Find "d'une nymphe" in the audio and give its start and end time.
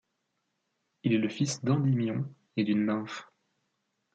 2.63-3.27